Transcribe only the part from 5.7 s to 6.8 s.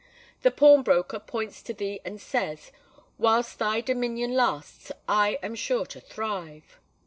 to thrive."